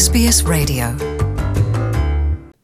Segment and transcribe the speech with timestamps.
[0.00, 0.84] SBS Radio.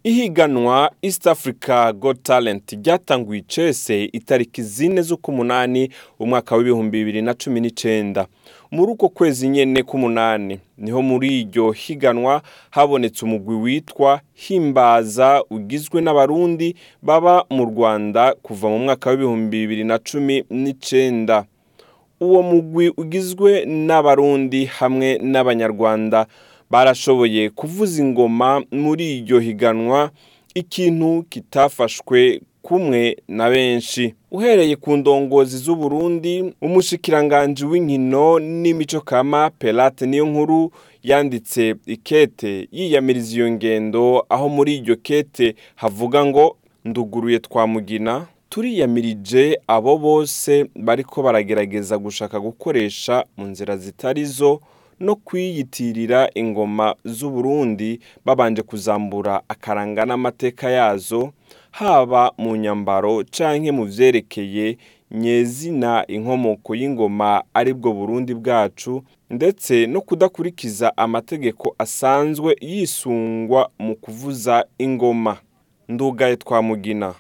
[0.04, 7.60] Ihiganwa east africa got talent ryatanguye icese itariki zine z'ukumunani umwaka w'ibihumbi bibiri na cumi
[7.60, 8.26] n'icenda.
[8.70, 16.00] Muri uko kwezi nyene k'umunani ni ho muri iryo higanwa habonetse umugwi witwa himbaza ugizwe
[16.00, 21.45] n'abarundi baba mu rwanda kuva mu mwaka w'ibihumbi bibiri na cumi n'icenda.
[22.21, 26.27] Uwo mugwi ugizwe n'abarundi hamwe n'abanyarwanda.
[26.71, 30.11] Barashoboye kuvuza ingoma muri iryo higanwa
[30.55, 34.15] ikintu kitafashwe kumwe na benshi.
[34.30, 40.70] Uhereye ku ndongozi z'uburundi umushikiranganji w'inkino n'imico kama pelate niyo nkuru
[41.02, 49.98] yanditse ikete yiyamiriza iyo ngendo aho muri iryo kete havuga ngo nduguruye twamugina turiyamirije abo
[49.98, 54.61] bose bariko baragerageza gushaka gukoresha mu nzira zitari zo
[55.00, 61.33] no kwiyitirira ingoma z'uburundi babanje kuzambura akaranga n'amateka yazo
[61.70, 64.78] haba mu nyambaro canke mu vyerekeye
[65.11, 74.64] nyezina inkomoko y'ingoma ari bwo burundi bwacu ndetse no kudakurikiza amategeko asanzwe yisungwa mu kuvuza
[74.78, 75.36] ingoma.
[75.88, 77.14] Ndugaye twamugina.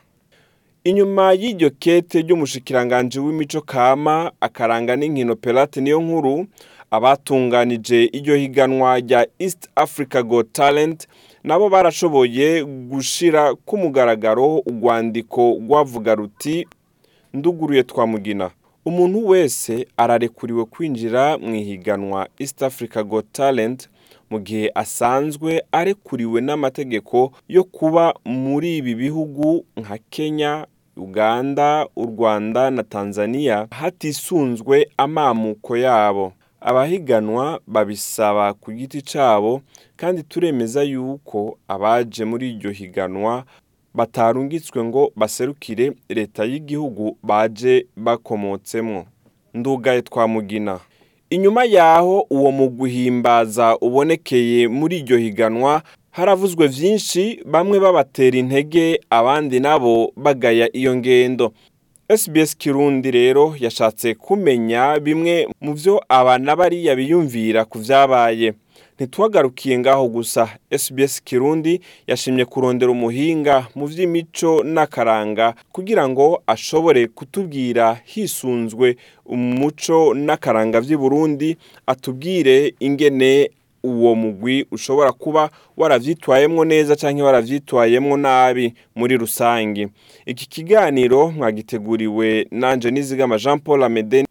[0.84, 6.46] Inyuma y'iryo kete ry'umushikiranganji w'imico kama akaranga n'inkino pelate niyo nkuru
[6.90, 11.06] abatunganije iryo higanwa rya east africa got talent
[11.44, 16.66] nabo barashoboye gushira ku mugaragaro urwandiko rwavuga ruti
[17.34, 18.50] nduguruye twamugina
[18.84, 23.88] umuntu wese ararekuriwe kwinjira mu ihiganwa east africa got talent
[24.30, 32.70] mu gihe asanzwe arekuriwe n'amategeko yo kuba muri ibi bihugu nka kenya uganda u rwanda
[32.70, 36.32] na tanzania hatisunzwe amamuko yabo.
[36.70, 39.60] Abahiganwa babisaba ku giti cyabo
[39.96, 43.44] kandi turemeza yuko abaje muri iryo higanwa
[43.94, 49.06] batarungitswe ngo baserukire leta y'igihugu baje bakomotsemo.
[49.54, 50.80] Ndugaye twamugina.
[51.30, 59.60] Inyuma yaho uwo mu guhimbaza ubonekeye muri iryo higanwa haravuzwe byinshi bamwe babatera intege abandi
[59.60, 61.52] nabo bagaya iyo ngendo.
[62.08, 68.54] SBS Kirundi rero yashatse kumenya bimwe mu byo abana bariya biyumvira ku byabaye
[68.96, 70.48] ntitwagarukiye ngaho gusa.
[70.70, 78.96] SBS Kirundi yashimye kurondera umuhinga mu by'imico n'akaranga kugira ngo ashobore kutubwira hisunzwe
[79.26, 81.56] umuco n'akaranga by'i Burundi
[81.86, 83.50] atubwire ingene
[83.86, 89.88] uwo mugwi ushobora kuba waravyitwayemwo neza canke waravyitwayemwo nabi muri rusangi.
[90.26, 94.24] Iki kiganiro mwagiteguriwe nanje nizigama Jean Paul Amede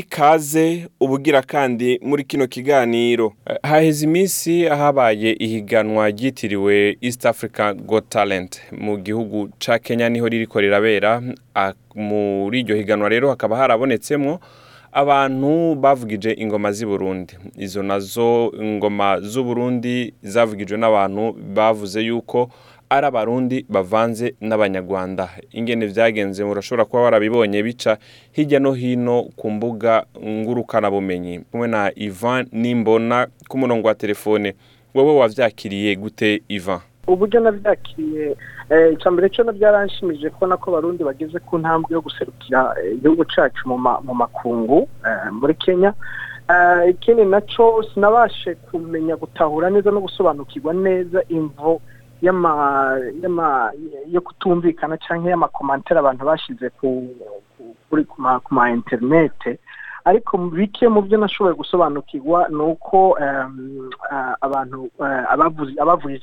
[0.00, 3.32] ikaze ubugira kandi muri kino kiganiro.
[3.62, 8.60] Haheze iminsi habaye ihiganwa ryitiriwe East Africa Got Talent.
[8.72, 11.22] Mu gihugu ca Kenya ni ho ririko rirabera.
[11.94, 14.40] Muri iryo higanwa rero hakaba harabonetsemwo
[14.92, 17.34] abantu bavugije ingoma z'i Burundi.
[17.58, 22.50] Izo na zo ingoma z'u Burundi zavugijwe n'abantu bavuze yuko
[22.90, 25.28] ari abarundi bavanze n'abanyarwanda.
[25.52, 27.98] Ingene vyagenze murashobora kuba warabibonye bica
[28.32, 31.40] hirya no hino ku mbuga ngurukanabumenyi.
[31.50, 34.54] Kumwe na Ivan Nimbona ku murongo wa telefone.
[34.94, 36.80] Wowe wavyakiriye gute Ivan?
[37.06, 38.36] Uburyo nabyakiriye
[38.70, 43.24] eh, icya mbere cyo byaranshimije kubona ko abarundi bageze ku ntambwe yo guserukira eh, igihugu
[43.24, 45.94] cyacu mu ma- mu makungu eh, muri kenya.
[46.90, 51.80] Ikindi na cyo sinabashe kumenya gutahura neza no gusobanukirwa neza imvo
[54.08, 59.58] yo kutumvikana cyangwa y'amakomantere abantu bashyize ku ma interinete
[60.04, 65.24] ariko bike mu byo nashoboye gusobanukirwa ni uko em, ah, abantu eh,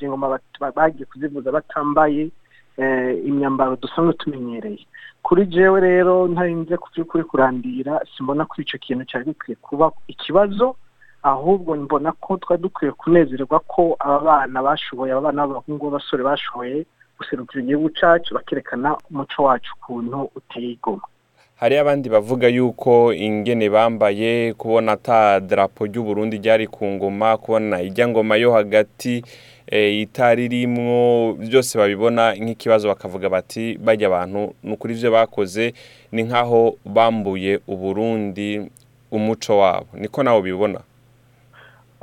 [0.06, 2.30] ingoma bat- ba- bagiye kuzivuza batambaye
[2.76, 4.86] eh, imyambaro dusanzwe tumenyereye
[5.22, 10.76] kuri jewe rero ntarinze ku by'ukuri kurandira simbona ko icyo kintu cyari gikwiye kuba ikibazo
[11.24, 16.84] ahubwo mbona ko twari dukwiye kunezerwa ko aba bana bashoboye aba bana b'abahungu b'abasore bashoboye
[17.18, 21.08] guserukira igihugu cyacu bakerekana umuco wacu ukuntu uteye igomwa
[21.56, 27.80] hari abandi bavuga yuko ingene bambaye kubona ata drapo ry'u Burundi ryari ku ngoma kubona
[27.82, 29.24] ijya ngoma yo hagati
[29.66, 35.74] eh, itari rimwo byose babibona nk'ikibazo bakavuga bati bajya abantu ni ukuri ivyo bakoze
[36.12, 38.68] ni nk'aho bambuye uburundi
[39.10, 39.86] umuco wabo.
[39.94, 40.80] Niko nawe bibona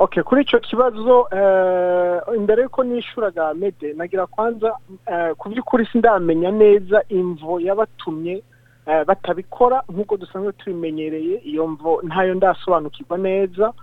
[0.02, 4.74] okay kuri icyo kibazo eh, imbere yuko nishuraga mede nagira kwanza
[5.06, 8.42] eh, ku by'ukuri sindamenya neza imvo yabatumye
[8.88, 9.84] eh, batabikora.
[9.90, 13.74] Nk'uko dusanzwe tubimenyereye iyo mvo ntayo ndasobanukirwa neza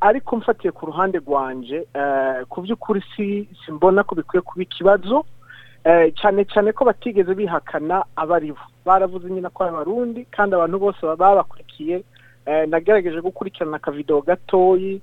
[0.00, 5.24] ariko mfatiye ku ruhande rwanje eh, ku by'ukuri si simbona ko bikwiye kuba ikibazo
[6.20, 11.00] cyane cyane ko batigeze bihakana abari bo baravuze nyine ko ari abarundi kandi abantu bose
[11.02, 12.04] baba babakurikiye
[12.68, 15.00] nagerageje gukurikirana akavidewo gatoyi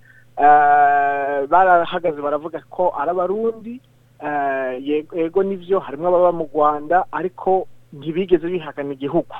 [1.49, 3.81] barahagaze baravuga ko ari abarundi.
[4.19, 4.81] Eh,
[5.13, 9.35] yego nivyo harimo ababa mu rwanda ariko ntibigeze bihakana igihugu.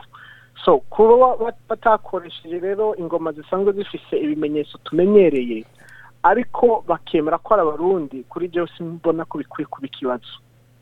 [0.66, 5.66] So kuba ba- batakoresheje rero ingoma zisanzwe zifise ibimenyetso tumenyereye
[6.24, 10.30] ariko bakemera ko ari abarundi kuri byose mbona ko bikwiye kuba ikibazo.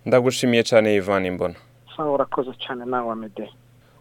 [0.05, 1.55] Ndagushimiye cyane Ivan Imbona
[1.99, 3.47] urakoze cyane nawe amede.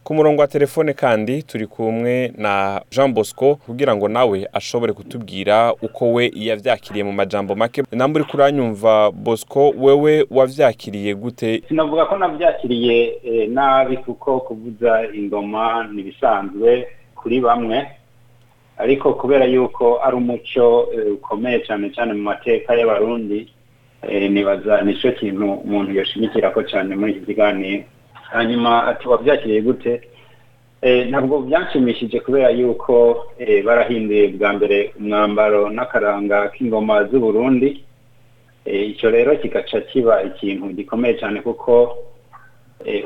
[0.05, 5.73] Ku murongo wa telefone kandi turi kumwe na Jean Bosco kugira ngo nawe ashobore kutubwira
[5.83, 7.83] uko we yavyakiriye mu majambo make.
[7.93, 11.63] Namba uri kuranyumva Bosco wewe wavyakiriye gute?
[11.69, 16.87] Sinavuga ko nabyakiriye eh, nabi kuko kuvuza ingoma ntibisanzwe
[17.17, 17.87] kuri bamwe.
[18.79, 23.49] Ariko kubera yuko ari umuco eh, ukomeye cyane cyane mu mateka y'abarundi
[24.09, 27.85] eh, nibaza ni cyo kintu umuntu yoshimikira ko cyane muri iki kiganiro.
[28.33, 30.01] Hanyuma ati wabyakiriye gute?
[30.83, 37.85] Eh, ntabwo byanshimishije kubera yuko eh, barahinduye bwa mbere umwambaro n'akaranga k'ingoma z'u Burundi
[38.65, 41.97] Eh, icyo rero kigaca kiba ikintu gikomeye cyane kuko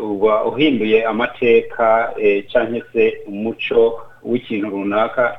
[0.00, 2.14] uba uhinduye amateka
[2.50, 5.36] cyangwa se umuco w'ikintu runaka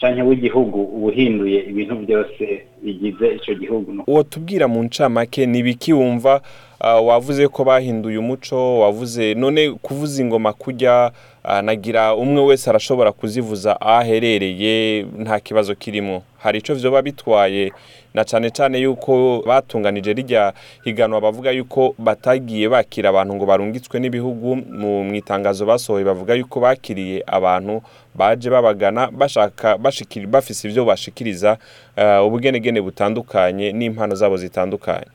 [0.00, 4.02] cyangwa w'igihugu uba uhinduye ibintu byose bigize icyo gihugu.
[4.06, 6.40] Uwo tubwira mu ncamake ni ibiki wumva
[6.80, 11.10] ah, wavuze ko bahinduye umuco wavuze none kuvuza ingoma kujya
[11.44, 16.22] ah, nagira umwe wese arashobora kuzivuza aho aherereye nta kibazo kirimo.
[16.38, 17.72] Hari icyo vyoba bitwaye
[18.14, 20.52] na cyane cyane yuko batunganije rijya
[20.84, 27.22] higanwa bavuga yuko batagiye bakira abantu ngo barungitswe n'ibihugu mu itangazo basohoye bavuga yuko bakiriye
[27.26, 27.82] abantu
[28.18, 31.58] baje babagana bashaka bafise ibyo bashikiriza
[31.96, 35.06] ah, ubugenegene butandukanye n'impano zabo zitandukanye.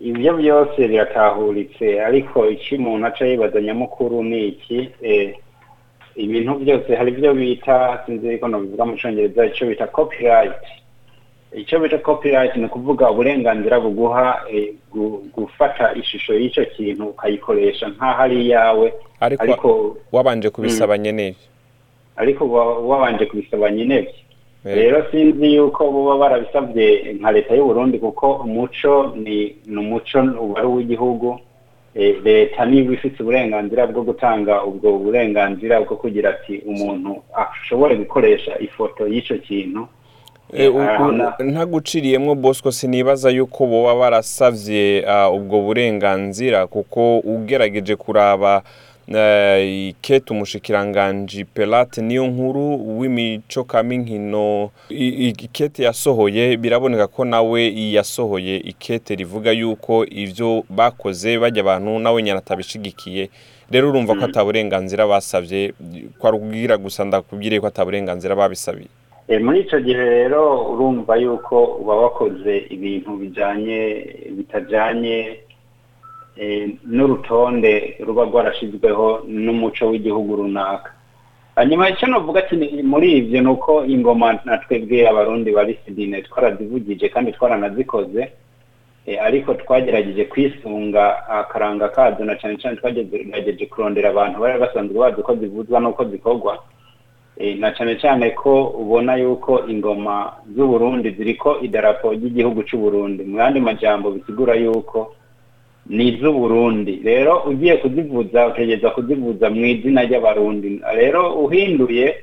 [0.00, 4.90] Ibyo byose biratahuritse ariko icyo umuntu aca yibaza nyamukuru ni iki?
[5.02, 5.34] Eh,
[6.16, 10.56] ibintu byose hari ibyo bita sinzi ko nabivuga mu cyongereza icyo bita copyright.
[11.54, 18.22] Icyo bita copyright ni ukuvuga uburenganzira buguha eh, gu- gufata ishusho y'icyo kintu ukayikoresha nk'aho
[18.22, 18.92] ari iyawe.
[19.20, 21.34] Ariko wabanje kubisaba nyene.
[22.16, 23.96] Ariko wa- wabanje kubisaba nyine
[24.66, 24.76] Eh.
[24.76, 30.66] rero sinzi yuko buba barabisabye nka leta y'u Burundi kuko umuco ni umuco uba ari
[30.68, 31.38] uw'igihugu.
[31.94, 38.58] Eh, leta niba ifite uburenganzira bwo gutanga ubwo burenganzira bwo kugira ati umuntu ashobore gukoresha
[38.58, 39.86] ifoto y'icyo kintu.
[40.52, 40.72] Eh,
[41.38, 48.62] ntaguciriyemwo bosco sinibaza yuko boba barasavye ah, ubwo burenganzira kuko ugerageje kuraba
[49.08, 57.24] eh, ikete umushikiranganji pelate niyo nkuru w'imico kama inkino i- i- ikete yasohoye biraboneka ko
[57.24, 63.28] nawe yasohoye ikete rivuga yuko ivyo bakoze bajya abantu nawe nyine atabishigikiye.
[63.70, 65.72] Rero urumva ko ata burenganzira basavye
[66.18, 68.88] kwari ukubwira gusa ndakubwiriye ko ata burenganzira babisabiye.
[69.28, 75.40] Eh, muri icyo gihe rero urumva yuko uba wakoze ibintu bijyanye bitajyanye
[76.86, 80.90] n'urutonde ruba rwarashyizweho n'umuco w'igihugu runaka.
[81.56, 82.42] Hanyuma icyo navuga
[82.82, 88.32] muri ibyo ni uko ingoma na twebwe abarundi bari sidine twarazivugije kandi twaranazikoze
[89.06, 95.20] Eh, ariko twagerageje kwisunga akaranga kazo na cyane cyane twagerageje kurondera abantu bari basanzwe bazi
[95.20, 96.58] uko zivuzwa n'uko zikorwa
[97.36, 103.24] Eh, na cyane cyane ko ubona yuko ingoma z'u Burundi ziriko idarapo ry'igihugu cy'u Burundi
[103.28, 105.12] mu yandi majambo bisigura yuko
[105.86, 110.80] ni iz'u Burundi rero ugiye kuzivuza utegereza kuzivuza mu izina ry'abarundi.
[110.96, 112.14] Rero uhinduye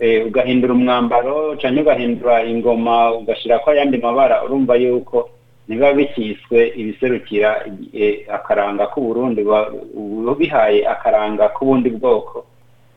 [0.00, 5.30] eh, ugahindura umwambaro cyangwa ugahindura ingoma ugashyirako ayandi mabara urumva yuko
[5.68, 12.44] niba bikiswe ibiserukira eh, akaranga k'u Burundi ba- uba bihaye akaranga k'ubundi bwoko.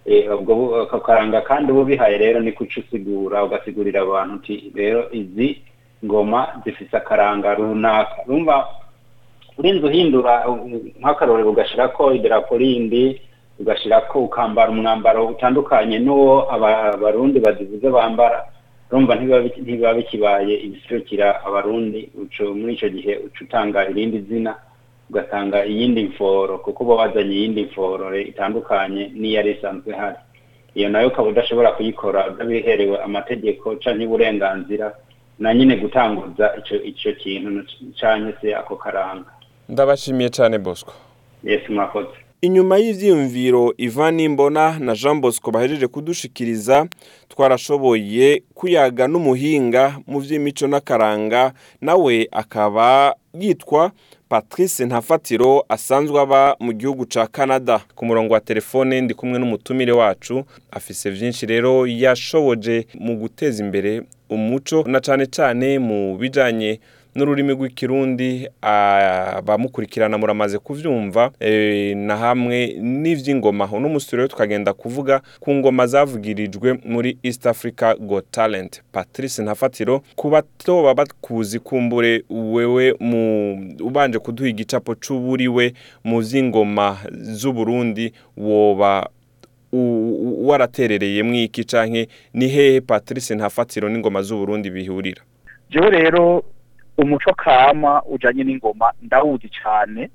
[0.08, 5.62] Eh, ako karanga kandi uba ubihaye rero ni kuca usigura ugasigurira abantu rero izi
[6.06, 8.16] ngoma zifite akaranga runaka.
[9.58, 10.58] Urinze uhindura uh,
[11.00, 13.22] nk'akarorero ugashyirako idarapo rindi
[13.60, 18.46] ugashyirako ukambara umwambaro utandukanye n'uwo aba- abarundi bazivuze bambara.
[18.92, 22.10] Urumva ntibiba biki- ntibiba bikibaye ibiserukira abarundi
[22.56, 24.56] muri icyo gihe uca utanga irindi zina
[25.10, 30.20] ugatanga iyindi mforo kuko uba wazanye iyindi mforo itandukanye n'iyari isanzwe ihari.
[30.78, 34.94] Iyo na yo ukaba udashobora kuyikora utabiherewe amategeko canke uburenganzira
[35.40, 36.46] na nyine gutanguza
[36.90, 37.64] ico kintu
[38.00, 39.32] canke se ako karanga.
[39.70, 40.94] Ndabashimiye cyane bosco.
[41.44, 42.08] Yesu mwakoze
[42.42, 46.88] inyuma y'ivyiyumviro Ivan Nimbona na Jean Bosco bahejeje kudushikiriza
[47.30, 53.92] twarashoboye kuyaga n'umuhinga mu vy'imico n'akaranga nawe akaba yitwa
[54.30, 57.80] Patrice Ntafatiro asanzwe aba mu gihugu ca Canada.
[57.96, 64.02] Ku murongo wa telefone ndi kumwe n'umutumire wacu afise vyinshi rero yashoboje mu guteza imbere
[64.30, 66.80] umuco na cane cane mu bijanye
[67.18, 73.70] n'ururimi rw'ikirundi abamukurikirana muramaze kuvyumva e, na hamwe n'ivy'ingoma.
[73.72, 78.82] Uno musi rero tukagenda kuvuga ku ngoma zavugirijwe muri East Africa Got Talent.
[78.92, 87.54] Patrice Ntafatiro ku bato bakuzi kumbure wewe mu ubanje kuduha igicapo c'uburiwe mu vy'ingoma z'u
[87.54, 89.10] Burundi woba
[90.46, 95.22] waraterereye mwiki canke ni hehe Patrice Ntafatiro n'ingoma z'u Burundi bihurira?
[95.70, 96.44] Jewe rero
[96.98, 100.10] umuco kama ujanye n'ingoma ndawuzi cane.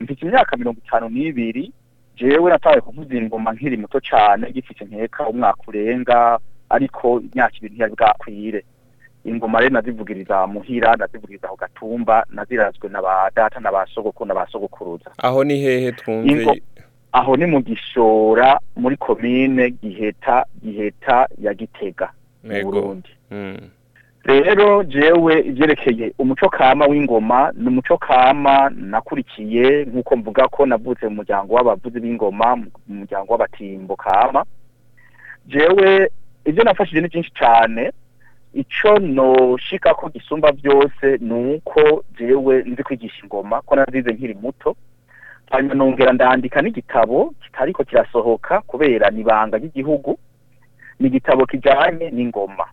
[0.00, 1.72] Mfite imyaka mirongo itanu n'ibiri
[2.16, 6.38] jewe natawe kuvuza ingoma nkiri muto cane gifite nkeka umwaka urenga
[6.70, 8.64] ariko imyaka ibiri ntiyari bwakwire.
[9.24, 14.34] Ingoma rero nazivugiriza muhira nazivugiriza ku gatumba nazirazwe na ba data na ba sogoko na
[14.34, 15.10] ba sogokuruza.
[15.18, 16.62] Aho ni hehe twumve?
[17.12, 22.12] Aho ni mu gishora muri komine giheta giheta ya gitega
[22.44, 23.08] mu burundi.
[23.30, 23.58] Mm.
[24.28, 31.14] Rero jewe ivyerekeye umuco kama w'ingoma ni umuco kama nakurikiye nk'uko mvuga ko navutse mu
[31.14, 34.44] muryango w'abavuzi b'ingoma mu muryango w'abatimbo kama.
[35.46, 36.10] Jewe
[36.44, 37.92] ivyo nafashije ni vyinshi cane.
[38.54, 44.76] Ico noshika ko gisumba vyose ni uko jewe nzi kwigisha ingoma ko nazize nkiri muto.
[45.50, 50.18] Hanyuma nongera ndandika n'igitabo kitariko kirasohoka kubera ni ibanga ry'igihugu.
[51.00, 52.64] Ni igitabo kijanye n'ingoma.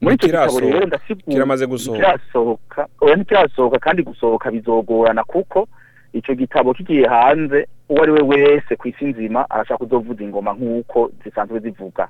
[0.00, 1.98] Muri icyo gitabo rero ndasigura kiramaze gusohoka.
[2.06, 5.68] kirasohoka oya ntikirasohoka kandi gusohoka bizogorana kuko
[6.12, 11.10] ico gitabo kigiye hanze uwo ari we wese ku isi nzima arashaka kuzovuza ingoma nk'uko
[11.24, 12.08] zisanzwe zivuga.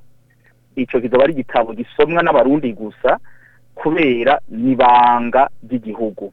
[0.76, 3.18] Ico kizoba ari igitabo gisomwa n'abarundi gusa
[3.74, 6.32] kubera n'ibanga ry'igihugu.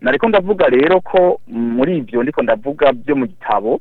[0.00, 3.80] Nariko ndavuga rero ko muri ivyo ndiko ndavuga byo mu gitabo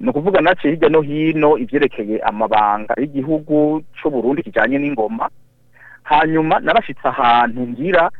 [0.00, 5.28] ni ukuvuga naciye hirya no hino ivyerekeye amabanga y'igihugu c'uburundi kijanye n'ingoma.
[6.02, 8.10] Hanyuma narashitse ahantu ngira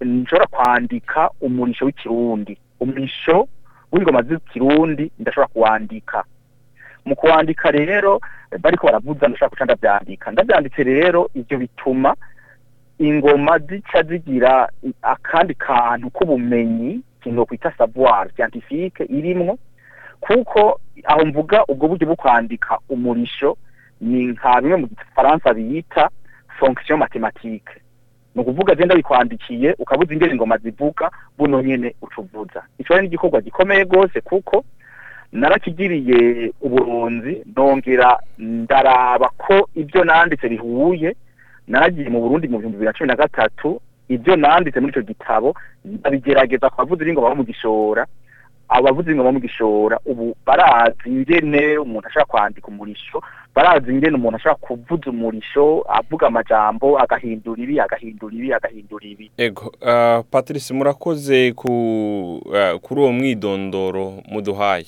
[0.00, 2.58] nshobora kwandika umurisho w'ikirundi.
[2.80, 3.48] Umurisho
[3.92, 6.24] w'ingoma z'ikirundi ndashobora kuwandika.
[7.04, 8.20] Mu kuwandika rero
[8.60, 12.14] bariko baravuza ndashobora guca ndavyandika ndavyanditse rero ivyo bituma
[12.98, 14.68] ingoma zica zigira
[15.02, 19.58] akandi kantu k'ubumenyi kintu kwita savoir scientifique irimwo.
[20.20, 23.56] Kuko aho mvuga ubwo buryo bwo kwandika umurisho
[24.00, 26.08] ni nka bimwe mu gifaransa bita
[26.58, 27.70] fonction mathématique.
[28.34, 33.84] Ni ukuvuga genda bikwandikiye ukabuza ingene ingoma zivuga buno nyene ucuvuza ico ni igikorwa gikomeye
[33.84, 34.64] gose kuko
[35.32, 41.16] narakigiriye uburonzi nongera ndaraba ko ibyo nanditse bihuye
[41.68, 45.54] naragiye mu Burundi mu bihumbi bibiri na cumi na gatatu ibyo nanditse muri ico gitabo
[45.84, 48.06] ndabigerageza ku bavuzi b'ingoma bo mu gishora.
[48.68, 53.22] Abavuzi b'ingoma bo mu gishora ubu barazi ingene umuntu ashobora kwandika umurisho
[53.54, 59.30] barazi ingene umuntu ashobora kuvuza umurisho avuga amajambo agahindura ibi agahindura ibi agahindura ibi.
[59.36, 64.86] Ego uh, Patrice murakoze uh, kuri uwo mwidondoro muduhaye.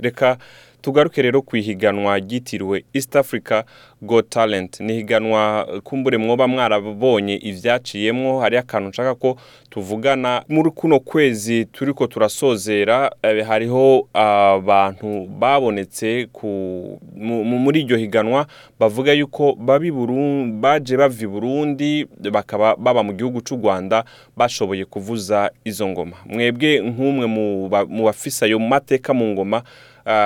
[0.00, 0.36] Reka
[0.80, 3.62] tugaruke rero ku ihiganwa ryitiriwe East Africa
[4.02, 4.80] Got Talent.
[4.80, 9.36] Ni higanwa kumbure mwoba mwarabonye ivyaciyemwo hari akantu nshaka ko
[9.70, 10.44] tuvugana.
[10.48, 16.28] Muri kuno kwezi turiko turasozera eh, hariho abantu babonetse
[17.44, 18.46] muri iryo higanwa
[18.80, 19.54] bavuga yuko
[20.60, 24.04] baje bavi Burundi bakaba baba mu gihugu c'u Rwanda
[24.36, 26.16] bashoboye kuvuza izo ngoma.
[26.26, 29.62] Mwebwe nk'umwe mu bafisa yo mateka mu ngoma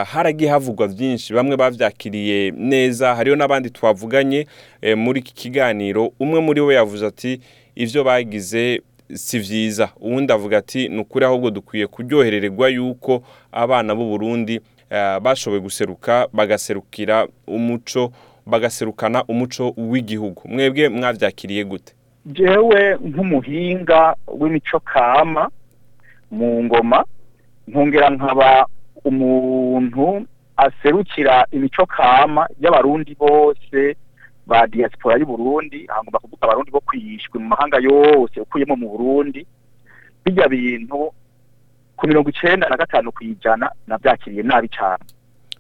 [0.07, 1.35] haragiye havugwa byinshi.
[1.35, 4.47] Bamwe bavyakiriye neza hariho n'abandi twavuganye
[4.97, 6.13] muri iki kiganiro.
[6.21, 7.41] Umwe muri bo yavuze ati
[7.75, 8.83] ivyo bagize
[9.15, 9.89] si vyiza.
[10.01, 13.23] Uwundi avuga ati ni ukuri ahubwo dukwiye kuryoherererwa yuko
[13.53, 14.61] abana b'u Burundi
[15.23, 18.13] bashoboye guseruka bagaserukira umuco
[18.47, 20.43] bagaserukana umuco w'igihugu.
[20.49, 21.93] Mwebwe mwavyakiriye gute?
[22.27, 25.51] Jewe nk'umuhinga w'imico kama
[26.31, 27.05] mu ngoma
[27.69, 28.67] nkongera nkaba
[29.05, 33.97] umuntu aserukira imico kama y'abarundi bose
[34.47, 39.47] ba diaspora y'u Burundi hangomba kuvuga abarundi bo kwishwe mu mahanga yose ukuyemo mu Burundi
[40.25, 41.13] bijya bintu
[41.97, 45.05] ku mirongo icenda na gatanu kwijana navyakiriye nabi cane.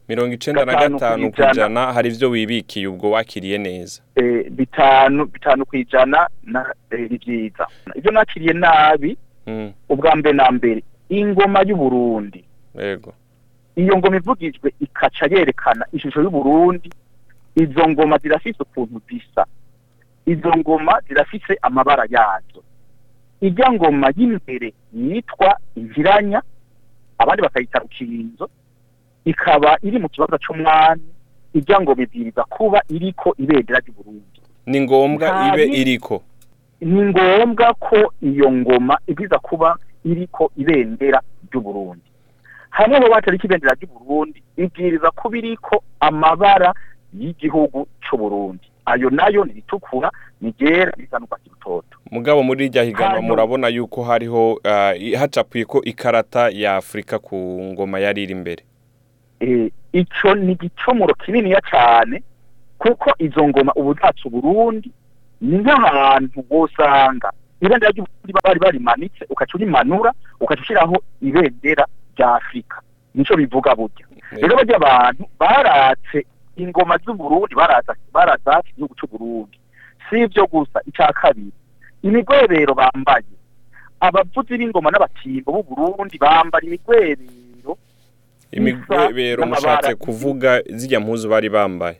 [0.08, 1.92] Mirongo icenda na gatanu kwijana.
[1.92, 4.02] hari ivyo wibikiye ubwo wakiriye neza?
[4.16, 7.66] Eh bitanu bitanu kwijana na ni vyiza.
[7.94, 9.16] Ivyo nakiriye nabi
[9.88, 12.44] ubwa mbere na mbere ingoma y'u Burundi.
[12.78, 13.14] Yego.
[13.76, 16.90] Iyo ngoma ivugijwe ikaca yerekana ishusho y'uburundi
[17.56, 19.46] izo ngoma zirafise ukuntu zisa.
[20.26, 22.62] Izo ngoma zirafise amabara yazo.
[23.40, 26.42] Ijya ngoma y'imbere yitwa inkiranya
[27.18, 28.50] abandi bakayita rukinzo
[29.24, 31.02] ikaba iri mu kibanza c'umwami
[31.54, 34.38] ijya ngoma ibwiriza kuba iriko ibendera ry'uburundi.
[34.66, 36.22] Ni ngombwa ibe iriko?
[36.80, 42.08] Ni ngombwa ko iyo ngoma ibwiza kuba iriko ibendera ry'uburundi.
[42.72, 46.72] Hamwe mu batariko ibendera ry'uburundi ibwiriza kuba iriko amabara
[47.12, 50.10] y'igihugu c'uburundi ayo na yo ni ritukura
[50.40, 51.96] ni ryera risa n'urwatsi rutoto.
[52.10, 54.60] Mugabo muri irya higanwa murabona yuko hariho
[54.98, 57.36] i- hacapuye ko ikarata ya afurika ku
[57.72, 58.62] ngoma yari iri imbere
[59.40, 62.22] eh, ico ni igicumuro kininiya cane
[62.78, 64.90] kuko izo ngoma ubu zacu Burundi
[65.40, 71.86] ni nk'ahantu wosanga ibendera ry'uburundi bari barimanitse ukaca urimanura ukaca ushiraho ibendera
[72.22, 72.78] rya afurika
[73.14, 76.24] nico bivuga burya rero barya abantu baratse
[76.56, 77.54] ingoma z'uburundi
[78.12, 79.58] barazatse igihugu c'uburundi.
[80.10, 81.52] Si ivyo gusa ica kabiri.
[82.02, 83.24] Imigwebero bambaye.
[84.00, 87.78] Abavuzi b'ingoma n'abatimbo b'uburundi bambara imigwebero.
[88.52, 89.46] N'amabara.
[89.46, 91.98] mushatse kuvuga zirya mpuzu bari bambaye.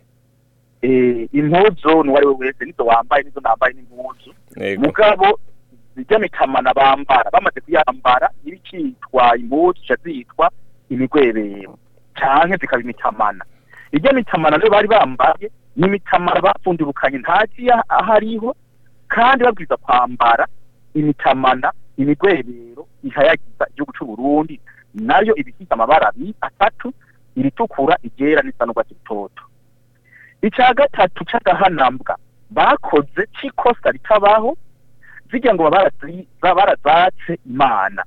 [0.83, 4.31] Eh, impuzu n'uwari we wese nizo wambaye nizo nambaye n'impuzu.
[4.79, 5.39] Mugabo
[5.97, 10.51] zijya mitamana bambara bamaze kuyambara ibicitwa impuzu zica zitwa
[10.91, 11.79] imigwebero
[12.15, 13.45] canke zikaba imitamana
[13.93, 18.57] irya mitamana rero bari bambaye ni imitamana bapfundurukanye ntazi ahariho
[19.09, 20.47] kandi babwiza kwambara
[20.95, 24.61] imitamana imigwebero ihayagiza igihugu c'uburundi
[24.95, 26.93] na yo ibifite amabara abiri atatu
[27.37, 29.43] iritukura iryera n'isa n'urwatsi rutoto.
[30.43, 32.17] Ica gatatu c'agahanambwa
[32.51, 34.57] bakoze c'ikosa ritabaho
[35.33, 35.91] zirya ngoma
[36.43, 38.05] barazatse imana.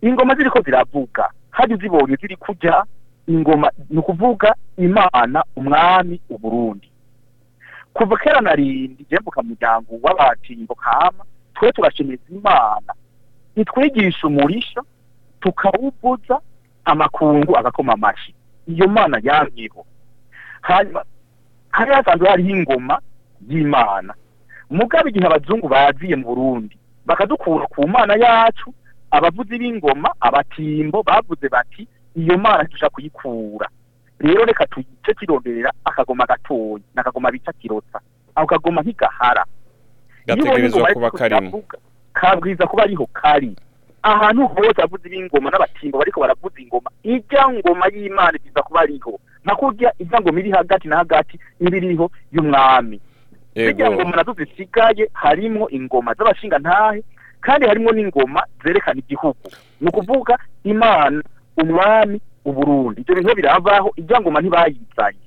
[0.00, 1.28] Ingoma ziriko ziravuga.
[1.50, 2.84] Hari zibonye ziri kurya
[3.28, 6.88] ingoma ni ukuvuga imana umwami uburundi.
[7.92, 12.92] Kuva kera na rindi jembuka muryango w'abatimbo kama twe turashemeza imana.
[13.56, 14.82] Itwigisha umurisho
[15.40, 16.40] tukawuvuza
[16.84, 18.34] amakungu agakoma amashi
[18.66, 19.86] iyo mana yamyeho
[20.60, 21.04] hanyuma
[21.70, 23.00] hari hasanzwe hariho ingoma
[23.48, 24.14] y'imana.
[24.72, 26.76] Mugabe igihe abazungu baziye mu burundi.
[27.06, 28.74] Bakadukura ku mana yacu
[29.10, 33.68] abavuzi b'ingoma abatimbo bavuze bati iyo mana ntidusha kuyikura.
[34.18, 38.00] Rero reka tuyice kironderera akagoma gatoyi n'akagoma bita kirotsa
[38.34, 39.44] ako kagoma ntigahara
[40.26, 41.62] gategerezwa kuba karimo
[42.12, 43.56] kabwiza kuba ariho kari.
[44.02, 49.18] Ahantu hose abavuzi b'ingoma n'abatimbo bariko baravuza ingoma ijya ngoma y'imana iza kuba ariho.
[49.44, 53.00] Nka kurya ijya ngoma iri hagati na hagati n'ibiriho y'umwami.
[53.54, 53.92] Yego.
[53.92, 57.02] Ngoma na zo zisigaye harimwo ingoma z'abashingantahe
[57.40, 59.50] kandi harimwo n'ingoma zerekana igihugu.
[59.80, 61.22] Ni ukuvuga imana
[61.56, 63.00] umwami uburundi.
[63.00, 65.18] Ibyo bintu biravaho ijya ngoma ntibayizanye.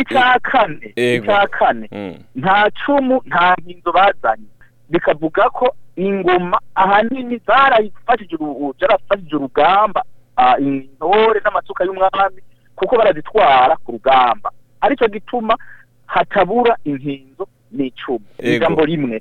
[0.00, 2.14] Icya kane icya kane mm.
[2.36, 4.48] nta cumu nta nkinzo bazanye.
[4.90, 10.02] Bikavuga ko ingoma ahanini zarafashije uru- zarafashije urugamba
[10.58, 12.42] intore n'amasuka y'umwami
[12.76, 14.50] kuko barazitwara ku rugamba.
[14.80, 15.56] Aricyo gituma
[16.08, 18.24] hatabura inkinzo n'icumu.
[18.40, 19.16] Ijambo rimwe.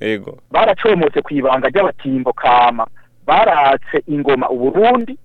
[0.52, 2.88] Baracomotse ku ibanga ry'abatimbo kama.
[3.28, 5.18] Baratse ingoma uburundi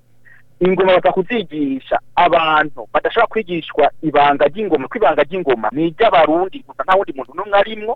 [0.61, 2.89] ingoma baza kuzigisha abantu.
[2.93, 7.95] Badashobora kwigishwa ibanga ry'ingoma ko ibanga ry'ingoma ni iry'abarundi gusa nta wundi muntu n'umwe arimwo.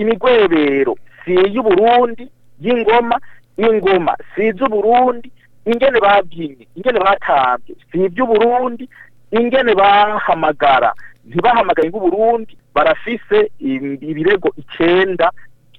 [0.00, 2.28] Imigwebero si iy'uburundi
[2.60, 3.16] y'ingoma
[3.56, 5.28] ingoma si iz'uburundi
[5.66, 8.84] ingene babyinnye ingene batambye si iby'uburundi
[9.32, 10.92] ingene bahamagara.
[11.24, 15.30] Ntibahamagaye nk'uburundi barafise ibirego icenda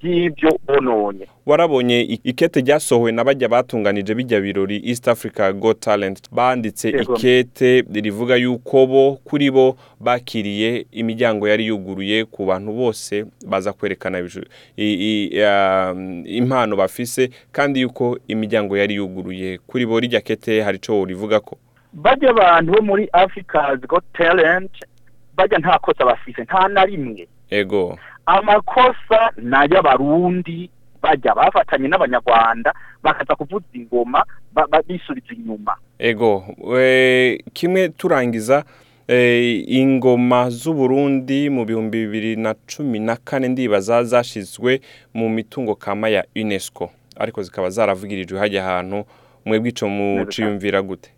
[0.02, 1.26] by'ibyo bononye.
[1.46, 6.30] Warabonye ikete ryasohowe na bajya batunganije bijya birori East Africa Got Talent.
[6.32, 13.72] Banditse ikete rivuga yuko bo kuri bo bakiriye imiryango yari yuguruye ku bantu bose baza
[13.72, 19.58] kwerekana um, impano bafise kandi yuko imiryango yari yuguruye.
[19.66, 21.56] Kuri bo rijya kete hari ico rivuga ko?
[21.92, 24.70] Bajya abantu bo muri africa's got talent
[25.36, 27.28] bajya nta kosa bafise nta na rimwe.
[27.50, 27.98] Ego.
[28.26, 30.70] Amakosa ni ay'abarundi
[31.02, 34.24] bajya bafatanye n'abanyarwanda bakaza kuvuza ingoma
[34.88, 35.76] bisubiza inyuma.
[35.98, 36.44] Ego.
[36.58, 38.64] We, kimwe turangiza
[39.08, 44.80] eh, ingoma z'uburundi mu bihumbi bibiri na cumi na kane ndibaza zashizwe
[45.14, 46.90] mu mitungo kama ya unesco.
[47.16, 49.04] Ariko zikaba zaravugirijwe hajya ahantu
[49.44, 51.10] mwebwe ico muciyumvira gute?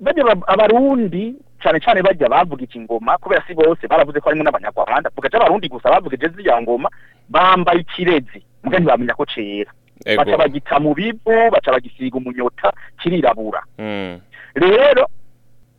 [0.00, 5.08] Bajya aba- abarundi cyane cyane bajya bavugije ingoma kubera si bose baravuze ko harimo n'abanyarwanda.
[5.16, 6.88] Vuga abarundi gusa bavugije ziriya ngoma
[7.28, 8.44] bambaye ikirezi.
[8.64, 9.72] Mbwa ntibamenya ko cera
[10.16, 13.62] baca bagita mu bivu baca bagisiga umunyota kirirabura.
[13.78, 14.20] Mm.
[14.54, 15.08] rero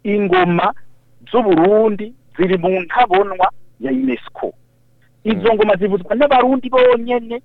[0.04, 0.74] ingoma
[1.32, 3.48] z'uburundi ziri mu ntabonwa
[3.80, 4.54] ya unesco.
[5.24, 7.42] Izo ngoma zivuzwa n'abarundi bonyene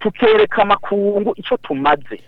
[0.00, 2.20] tukereka amakungu ico tumaze.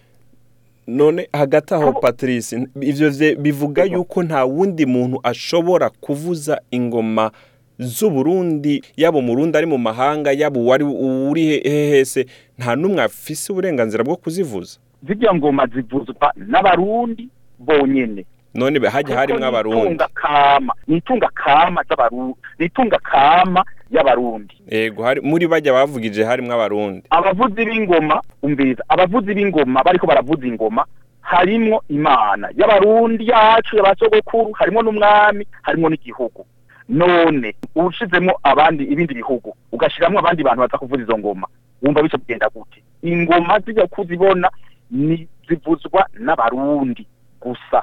[0.89, 7.31] None hagati aho patrice vye bivuga yuko nta wundi muntu ashobora kuvuza ingoma
[7.79, 12.27] z'uburundi yaba umurundi ari mu mahanga yaba uwari uri he- hese
[12.59, 14.79] nta n'umwe afise uburenganzira bwo kuzivuza.
[15.07, 18.25] Zirya ngoma zivuzwa n'abarundi bonyene.
[18.55, 20.05] None hajya harimwo Kuko abarundi.
[20.15, 24.55] kama nitunga kama z'abarundi nitunga kama y'abarundi.
[24.71, 27.03] Yego muri bajya bavugije harimwo abarundi.
[27.11, 30.85] Abavuzi b'ingoma umviriza abavuzi b'ingoma bariko baravuza ingoma
[31.21, 32.49] harimwo imana.
[32.57, 36.47] Y'abarundi yacu y'abasogokuru harimwo n'umwami harimwo n'igihugu.
[36.89, 39.55] None ushizemwo abandi ibindi bihugu.
[39.73, 41.47] Ugashiramwo abandi bantu baza kuvuza izo ngoma.
[41.83, 42.83] Wumva bico bigenda gute?
[43.03, 44.51] Ingoma zijya kuzibona
[44.91, 47.07] ni zivuzwa n'abarundi
[47.41, 47.83] gusa.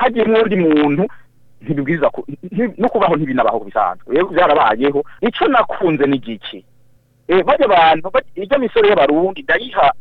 [0.00, 1.04] Hagiyemwo undi muntu
[1.60, 4.14] ntibibwiriza ku- nti- no kubaho ntibinabaho bisanzwe.
[4.14, 6.64] Rero byarabayeho ico nakunze ni giki?
[7.28, 8.08] Eh bajya abantu
[8.38, 9.92] irya misoro y'abarundi ndayiha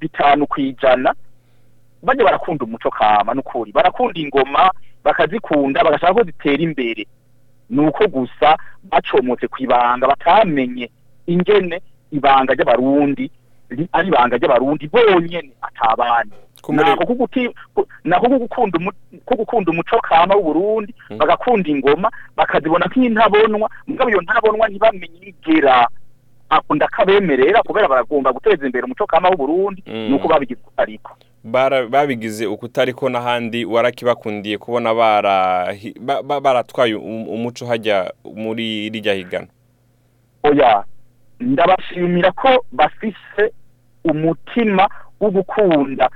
[0.00, 1.14] bitanu kwijana
[2.02, 3.72] bajya barakunda umuco kama n'ukuri.
[3.72, 4.70] Barakunda ingoma
[5.04, 7.06] bakazikunda bagashaka ko zitera imbere.
[7.70, 8.56] Nuko gusa
[8.90, 10.90] bacomotse ku ibanga batamenye
[11.26, 13.30] ingene ibanga ry'abarundi
[13.92, 15.52] ari ibanga ry'abarundi bonyene
[16.62, 16.86] Kumure-
[18.04, 18.28] nako
[19.26, 21.18] ko gukunda umuco kama w'uburundi Mm.
[21.18, 25.88] bagakunda ingoma bakazibona nk'intabonwa mugabo iyo ntabonwa ntibamenye igera
[26.50, 30.10] ako ndakabemerera kubera baragomba guteza imbere umuco kama w'uburundi Mm.
[30.10, 34.94] nuko babigize ariko Bara- babigize ukutariko n'ahandi warakibakundiye kubona
[36.40, 39.46] baratwaye um- umuco hajya muri rijya higana
[40.42, 40.84] oya
[41.40, 43.50] ndabashimira ko bafise
[44.04, 44.88] umutima
[45.20, 46.10] wo gukunda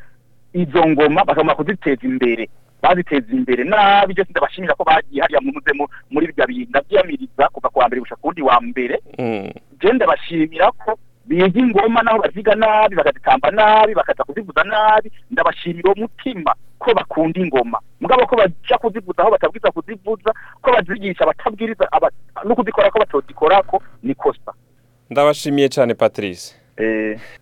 [0.53, 2.49] izo ngoma bakagomba kuziteza imbere.
[2.83, 3.65] Baziteza imbere.
[3.65, 7.87] Nabi je ndabashimira ko bagiye hariya munuze mu- muri bya bintu ndavyamiriza kuva ku wa
[7.87, 8.99] mbere gushika kuwundi wa mbere.
[9.19, 9.51] Mm.
[9.81, 15.13] je ndabashimira ko biga ingoma naho baziga nabi bakazitamba nabi bakaza kuzivuza nabi.
[15.31, 17.79] Ndabashimira uwo mutima ko bakunda ingoma.
[18.01, 20.31] Mugabo ko baja kuzivuza aho batabwiza kuzivuza
[20.63, 21.89] ko bazigisha batabwiriza
[22.45, 24.53] no kuzikora ko batozikorako ni kosa.
[25.11, 26.55] Ndabashimiye cyane patrice.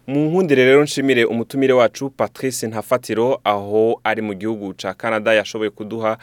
[0.07, 5.71] Mu nkundire rero nshimire umutumire wacu patrice ntafatiro aho ari mu gihugu cya canada yashoboye
[5.71, 6.19] kuduha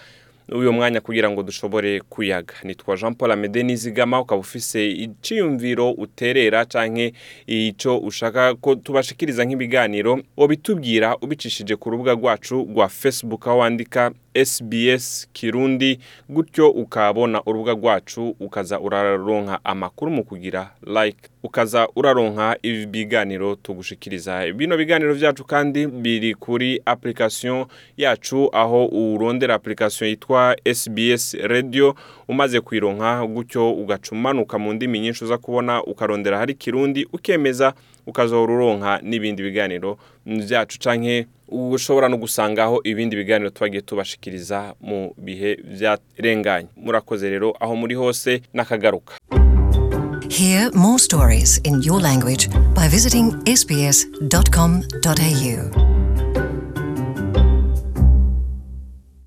[0.51, 2.53] uyu mwanya kugira ngo dushobore kuyaga.
[2.63, 7.13] Nitwa jean paul amede nizigama ukaba ufise iciyumviro uterera canke
[7.47, 14.11] ico ushaka ko tubashikiriza nk'ibiganiro wabitubwira ubicishije ku rubuga rwacu rwa facebook aho wandika
[14.45, 21.29] sbs kirundi gutyo ukabona urubuga rwacu ukaza uraronka amakuru mu kugira like.
[21.43, 24.53] Ukaza uraronka ibiganiro tugushikiriza.
[24.53, 27.65] Bino biganiro vyacu kandi biri kuri application
[27.97, 31.95] yacu aho urondera application yitwa SBS radio
[32.27, 37.73] umaze kuyironka gutyo ugacumanuka mu ndimi nyinshi uza kubona ukarondera hari kirundi ukemeza
[38.07, 45.57] ukazohora uronka n'ibindi biganiro vyacu canke ushobora no gusangaho ibindi biganiro twagiye tubashikiriza mu bihe
[45.63, 49.13] vyarenganye murakoze rero aho muri hose n'akagaruka
[50.29, 54.71] Hear more stories in your language by visiting sbs.com.au.